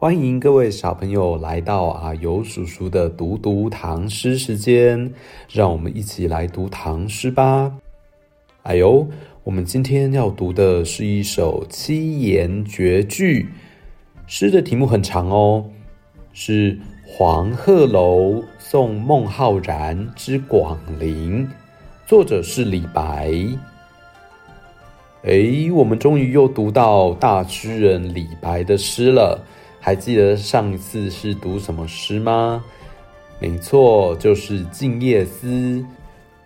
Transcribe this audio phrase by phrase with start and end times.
[0.00, 5.12] 欢迎各位小朋友来到啊呦叔叔的读读唐诗时间，
[5.50, 7.72] 让我们一起来读唐诗吧。
[8.62, 9.04] 哎呦，
[9.42, 13.48] 我们今天要读的是一首七言绝句，
[14.28, 15.68] 诗的题目很长哦，
[16.32, 16.74] 是
[17.04, 21.44] 《黄鹤楼送孟浩然之广陵》，
[22.06, 23.34] 作者是李白。
[25.24, 29.44] 哎，我们终于又读到大诗人李白的诗了。
[29.80, 32.62] 还记得上一次是读什么诗吗？
[33.40, 35.46] 没错，就是《静夜思》。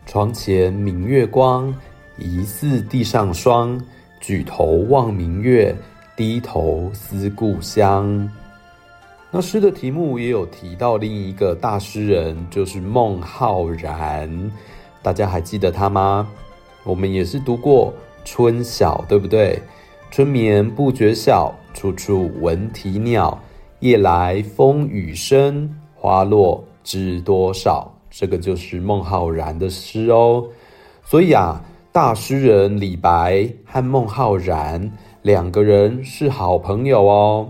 [0.05, 1.75] 床前明月光，
[2.19, 3.81] 疑似地上霜。
[4.21, 5.75] 举头望明月，
[6.15, 8.31] 低头思故乡。
[9.31, 14.53] 那诗的题目也有提到另一个大诗人，就是孟浩然。
[15.03, 16.29] 大家还记得他吗？
[16.85, 17.93] 我们也是读过
[18.29, 19.63] 《春晓》，对不对？
[20.13, 23.41] 春眠不觉晓，处处闻啼鸟。
[23.81, 27.91] 夜来风雨声，花落知多少。
[28.11, 30.47] 这个就是孟浩然的诗哦。
[31.03, 37.49] 所以啊，大诗人李白和孟浩然两个人是好朋友哦。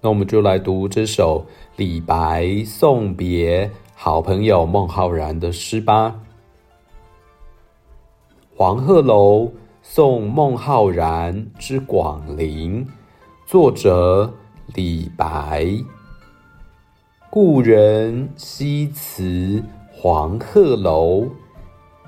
[0.00, 6.14] 那我们就来读这首李白送别好朋友孟浩然的诗吧。
[8.56, 9.50] 《黄鹤楼
[9.90, 12.84] 送孟浩然之广陵》，
[13.46, 14.30] 作者
[14.74, 15.66] 李白。
[17.30, 21.26] 故人西辞黄鹤楼，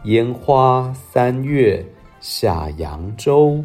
[0.04, 1.82] 烟花三月
[2.20, 3.64] 下扬州。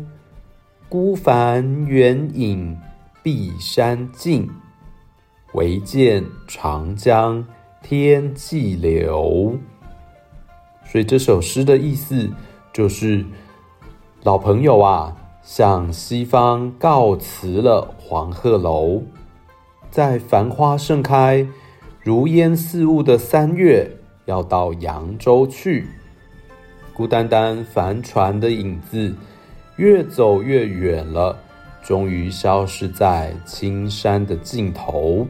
[0.88, 2.80] 孤帆远影
[3.22, 4.50] 碧山尽，
[5.56, 7.46] 唯见长江
[7.84, 9.60] 天际流。
[10.86, 12.32] 所以这首诗的意思
[12.72, 13.26] 就是。
[14.26, 19.04] 老朋友啊，向西方告辞了黄鹤楼，
[19.92, 21.46] 在繁花盛开、
[22.02, 23.88] 如烟似雾的三月，
[24.26, 25.88] 要到扬州去。
[26.92, 29.16] 孤单单帆船的影子
[29.76, 31.38] 越走越远了，
[31.84, 35.28] 终于消失在青山的尽头，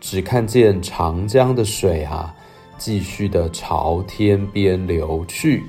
[0.00, 2.34] 只看见长江的水啊，
[2.78, 5.64] 继续的朝天边流去。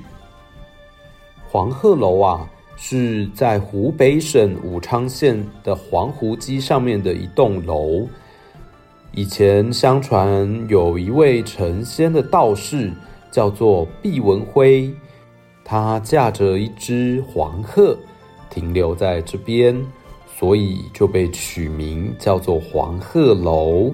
[1.50, 8.06] 黄鹤楼啊，是在湖北省武昌县的黄湖基上面的一栋楼。
[9.12, 12.92] 以前相传有一位成仙的道士，
[13.30, 14.94] 叫做毕文辉，
[15.64, 17.96] 他驾着一只黄鹤
[18.50, 19.82] 停留在这边，
[20.36, 23.90] 所以就被取名叫做黄鹤楼。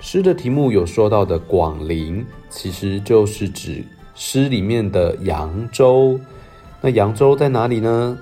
[0.00, 3.84] 诗的题目有说到的广陵，其实就是指。
[4.20, 6.18] 诗里面的扬州，
[6.80, 8.18] 那扬州在哪里呢？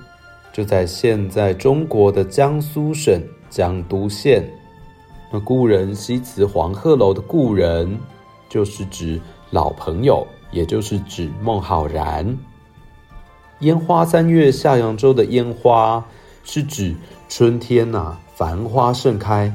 [0.53, 3.19] 就在现在中国的江苏省
[3.49, 4.47] 江都县。
[5.33, 7.97] 那故人西辞黄鹤楼的故人，
[8.47, 9.19] 就是指
[9.49, 12.37] 老朋友，也就是指孟浩然。
[13.61, 16.05] 烟花三月下扬州的烟花，
[16.43, 16.95] 是指
[17.27, 19.51] 春天呐、啊，繁花盛开，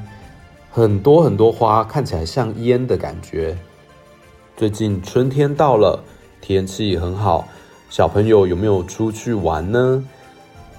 [0.73, 3.57] 很多很多花，看起来像烟的感觉。
[4.57, 6.03] 最近春天到了。
[6.43, 7.49] 天气很好，
[7.89, 10.05] 小朋友有没有出去玩呢？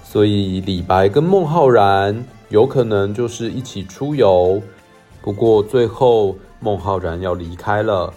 [0.04, 4.62] 所以李白跟孟浩然有可能就是一起出游。
[5.22, 8.12] 不过最后孟浩然要离开了，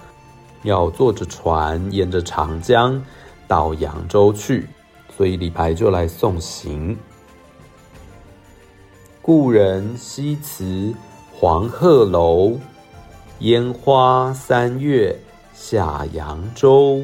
[0.64, 3.02] 要坐着船沿着长江
[3.48, 4.68] 到扬州去，
[5.16, 6.96] 所以李白就来送行。
[9.22, 10.94] 故人西辞
[11.34, 12.60] 黄鹤楼，
[13.40, 15.18] 烟花三月
[15.54, 17.02] 下扬州。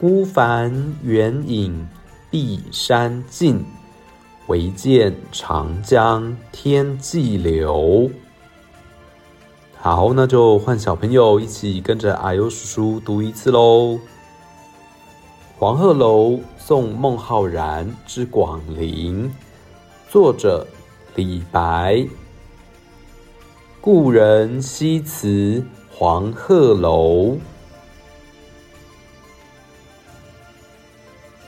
[0.00, 1.86] 孤帆远影
[2.30, 3.62] 碧山尽，
[4.46, 8.10] 唯见长江天际流。
[9.76, 13.60] 好，那就换小朋友一起跟着啊呦叔叔读一次喽。
[15.58, 19.28] 《黄鹤楼送孟浩然之广陵》，
[20.10, 20.66] 作者
[21.14, 22.06] 李白。
[23.82, 27.36] 故人西辞黄鹤楼。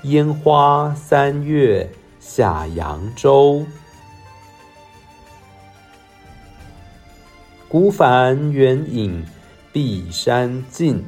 [0.04, 1.88] 烟花三月
[2.18, 3.64] 下扬州，
[7.68, 9.24] 孤帆远影
[9.72, 11.04] 碧山尽，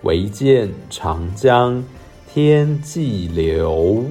[0.00, 1.84] 唯见长江
[2.32, 4.10] 天际流。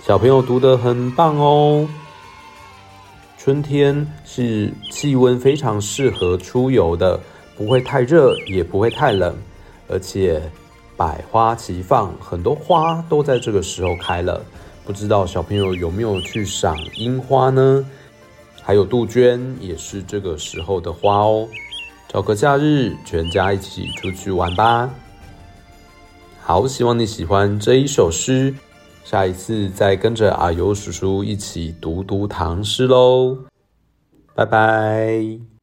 [0.00, 1.88] 小朋友读得很棒哦。
[3.48, 7.18] 春天是气温非常适合出游的，
[7.56, 9.34] 不会太热，也不会太冷，
[9.88, 10.38] 而且
[10.98, 14.44] 百花齐放，很多花都在这个时候开了。
[14.84, 17.82] 不知道小朋友有没有去赏樱花呢？
[18.62, 21.48] 还有杜鹃也是这个时候的花哦。
[22.06, 24.90] 找个假日，全家一起出去玩吧。
[26.42, 28.54] 好，希望你喜欢这一首诗。
[29.08, 33.38] 下一次再跟着阿尤叔叔一起读读唐诗喽。
[34.34, 35.57] 拜拜。